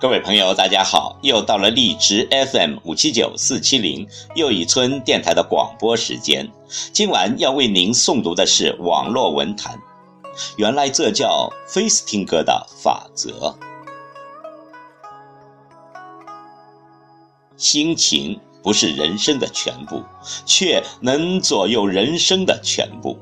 [0.00, 1.18] 各位朋友，大家好！
[1.20, 6.50] 又到了荔枝 FM 五七九四七零又一村电台的广播时间。
[6.90, 9.78] 今晚要为您诵读的是网络文坛。
[10.56, 13.54] 原来这叫菲斯汀格的法则。
[17.58, 20.02] 心情不是人生的全部，
[20.46, 23.18] 却能左右人生的全部。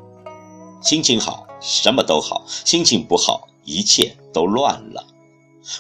[0.81, 5.05] 心情好，什么都好；心情不好，一切都乱了。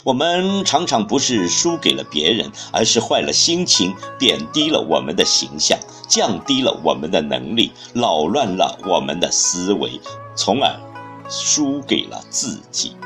[0.04, 10.00] 我们常常不是输给了别人，而是坏了心情，贬低了我们的形象，降低了我们的能力，扰乱了我们的思维，
[10.36, 10.78] 从而
[11.28, 12.96] 输给了自己。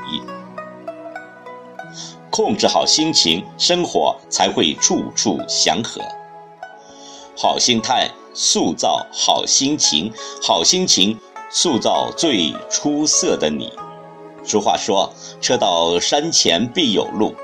[2.31, 6.01] 控制好心情，生活才会处处祥和。
[7.37, 10.11] 好心态塑造好心情，
[10.43, 11.19] 好心情
[11.51, 13.71] 塑造最出色的你。
[14.45, 17.35] 俗话说：“车到山前必有路。”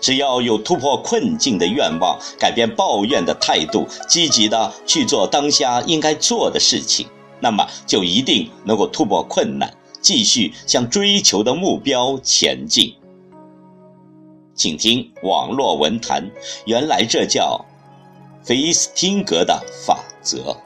[0.00, 7.06] 只要有突破困境的愿望，改变抱怨的态度，积极的去做当下应该做的事情，
[7.38, 12.94] 那么就一定能够突破困难，继续向追求的目标前进。
[14.56, 16.28] 请听网络文坛，
[16.64, 17.64] 原来这叫
[18.42, 20.56] 菲斯汀格的法则。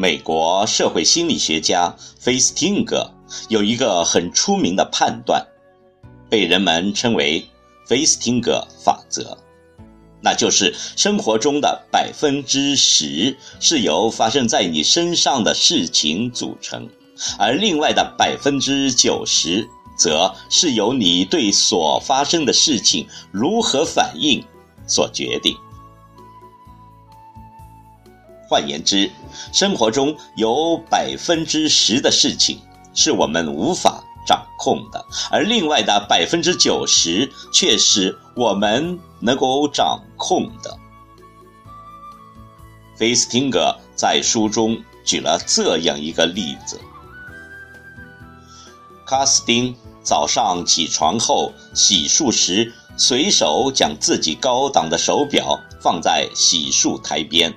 [0.00, 3.10] 美国社会心理学家菲斯汀格
[3.48, 5.44] 有一个很出名的判断，
[6.30, 7.44] 被人们称为
[7.84, 9.36] “菲斯汀格法则”，
[10.22, 16.88] 那就是生活中的百分之十是由发生在你身上的事情组成，
[17.36, 24.44] 而另外的百分之九十则是由你对所发生的事情如何反应
[24.86, 25.56] 所决定。
[28.48, 29.10] 换言之，
[29.52, 32.58] 生活中有百分之十的事情
[32.94, 40.76] 是我们无法掌控的，而另外的百分之九十却是我们能够掌控的。
[42.96, 46.80] 菲斯汀格在书中举了这样一个例子：
[49.06, 57.54] 卡斯丁早上起床后洗漱时，随手将自己高档的手表放在洗漱台边。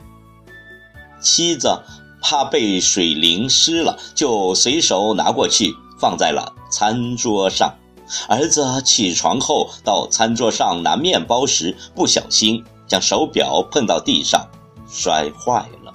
[1.21, 1.81] 妻子
[2.21, 7.75] 怕被水淋湿了，就随手拿过去放在了餐桌上。
[8.27, 14.49] 儿子起床后到餐桌上拿面包时，不小心将手表碰到地上，
[14.89, 15.93] 摔坏了。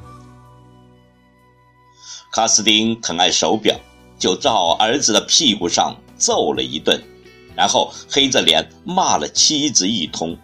[2.32, 3.76] 卡斯丁疼爱手表，
[4.18, 7.02] 就照儿子的屁股上揍了一顿，
[7.54, 10.38] 然后黑着脸骂了妻子一通。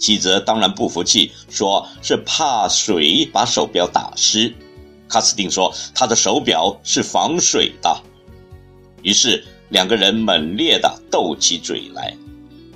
[0.00, 4.52] 妻子当然不服气，说是怕水把手表打湿。
[5.08, 8.02] 卡斯汀说他的手表是防水的。
[9.02, 12.16] 于是两个人猛烈地斗起嘴来。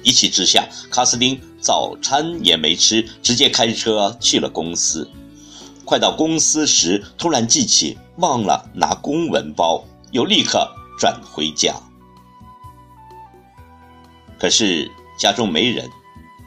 [0.03, 5.11] 一气之下，卡斯汀早餐也没吃，直接开车去了公司。
[5.87, 9.83] 快到公司时，突然记起忘了拿公文包，
[10.13, 11.75] 又立刻转回家。
[14.39, 15.89] 可是家中没人，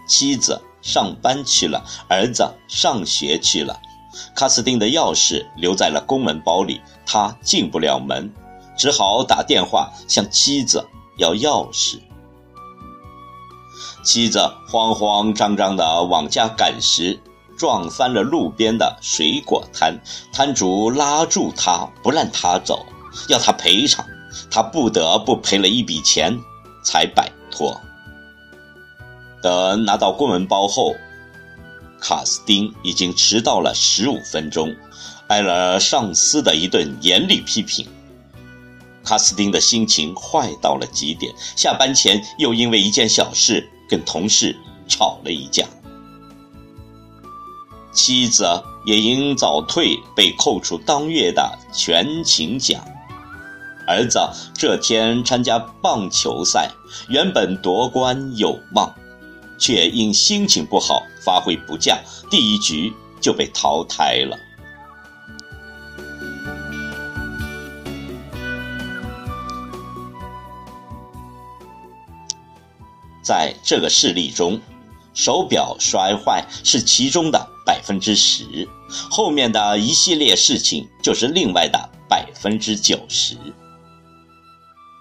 [0.08, 0.62] 妻子。
[0.82, 3.80] 上班去了，儿子上学去了，
[4.36, 8.32] 卡斯丁的钥匙留在了公文包里，他进不了门，
[8.78, 10.86] 只好打电话向妻子
[11.18, 12.00] 要钥匙。
[14.04, 14.40] 妻子
[14.70, 17.20] 慌慌张张地往家赶时，
[17.58, 20.00] 撞翻了路边的水果摊，
[20.32, 22.86] 摊主拉住他不让他走，
[23.28, 24.06] 要他赔偿，
[24.50, 26.40] 他不得不赔了一笔钱，
[26.84, 27.82] 才摆脱。
[29.48, 30.94] 等拿到公文包后，
[32.02, 34.76] 卡斯丁已经迟到了十五分钟，
[35.30, 37.88] 挨了上司的一顿严厉批评。
[39.06, 44.54] 卡斯丁的心情坏到了极点，下班前又因为一件小事跟同事
[44.86, 45.64] 吵了一架。
[47.94, 48.46] 妻子
[48.86, 52.84] 也因早退被扣除当月的全勤奖。
[53.88, 54.20] 儿子
[54.54, 56.70] 这天参加棒球赛，
[57.08, 58.94] 原本夺冠有望。
[59.58, 62.00] 却因心情不好发挥不佳
[62.30, 64.38] 第一局就被淘汰了。
[73.28, 74.62] 在这个事例中
[75.14, 83.36] 手表摔坏是其中的百分之十后面的一系列事情就是另外的百分之九十。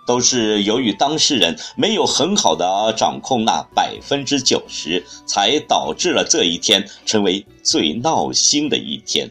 [0.07, 9.31] 都是由于当事人没有很好的掌控那百分之九十，才导致了这一天成为最闹心的一天。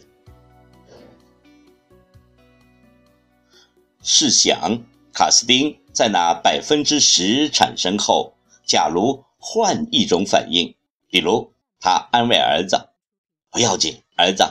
[4.03, 4.83] 试想，
[5.13, 10.75] 卡斯丁在那百分之十产生后，假如换一种反应，
[11.09, 12.89] 比如他安慰儿子
[13.49, 14.43] ：“不要紧，儿子，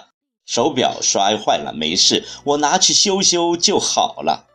[0.47, 4.47] 手表摔坏了没事，我拿去修修就好了。”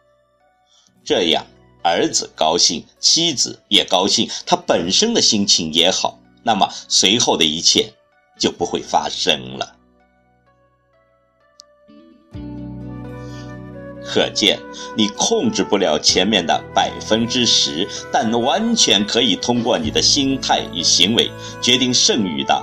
[1.05, 1.45] 这样。
[1.81, 7.93] 儿子高兴，妻子也高兴，他本身的心情也好，那么随后的一切
[8.37, 9.75] 就不会发生了。
[14.11, 14.59] 可见，
[14.97, 21.29] 你控制不了前面的百分之十，但完全可以通过你的心态与行为
[21.61, 22.59] 决定剩余的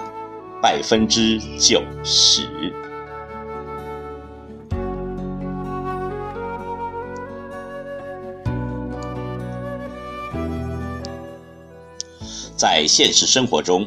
[0.61, 2.49] 百分之九十。
[12.56, 13.87] 在现实生活中，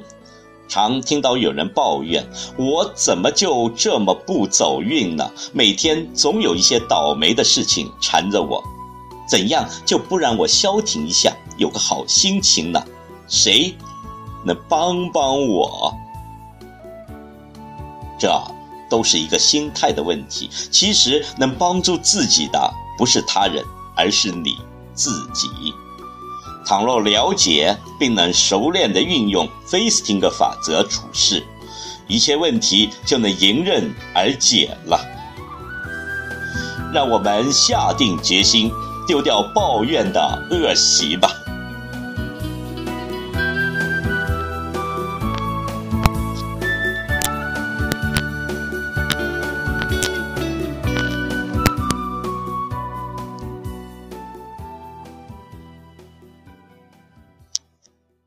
[0.67, 5.31] 常听到有人抱怨：“我怎么就这么不走运呢？
[5.51, 8.63] 每天总有一些倒霉的事情缠着我，
[9.27, 12.83] 怎样就不让我消停一下，有个好心情呢？
[13.27, 13.75] 谁
[14.45, 15.91] 能帮帮我？”
[18.19, 18.29] 这
[18.89, 20.49] 都是一个心态的问题。
[20.69, 23.63] 其实，能帮助自己的不是他人，
[23.95, 24.57] 而是你
[24.93, 25.47] 自己。
[26.69, 31.43] 倘若了解并能熟练地运用菲斯汀格法则处事，
[32.07, 35.03] 一切问题就能迎刃而解了。
[36.93, 38.71] 让我们下定决心，
[39.07, 41.31] 丢掉抱怨的恶习吧。